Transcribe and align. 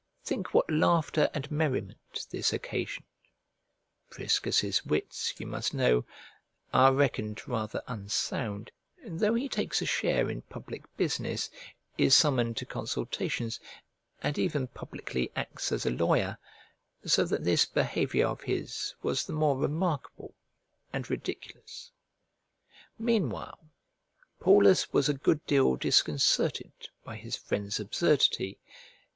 Think 0.23 0.51
what 0.51 0.67
laughter 0.71 1.29
and 1.31 1.51
merriment 1.51 1.93
this 2.31 2.51
occasioned. 2.53 3.05
Priscus's 4.09 4.83
wits, 4.83 5.31
you 5.37 5.45
must 5.45 5.75
know, 5.75 6.05
are 6.73 6.91
reckoned 6.91 7.47
rather 7.47 7.83
unsound, 7.87 8.71
though 9.05 9.35
he 9.35 9.47
takes 9.47 9.79
a 9.79 9.85
share 9.85 10.27
in 10.27 10.41
public 10.41 10.81
business, 10.97 11.51
is 11.99 12.17
summoned 12.17 12.57
to 12.57 12.65
consultations, 12.65 13.59
and 14.23 14.39
even 14.39 14.65
publicly 14.69 15.29
acts 15.35 15.71
as 15.71 15.85
a 15.85 15.91
lawyer, 15.91 16.39
so 17.05 17.23
that 17.23 17.43
this 17.43 17.65
behaviour 17.65 18.25
of 18.25 18.41
his 18.41 18.95
was 19.03 19.27
the 19.27 19.33
more 19.33 19.55
remarkable 19.55 20.33
and 20.91 21.11
ridiculous: 21.11 21.91
meanwhile 22.97 23.69
Paulus 24.39 24.91
was 24.91 25.09
a 25.09 25.13
good 25.13 25.45
deal 25.45 25.75
disconcerted 25.75 26.71
by 27.03 27.17
his 27.17 27.35
friend's 27.35 27.79
absurdity. 27.79 28.57